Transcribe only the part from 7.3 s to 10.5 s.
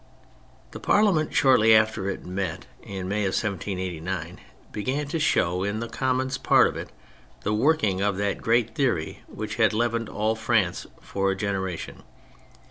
the working of that great theory which had leavened all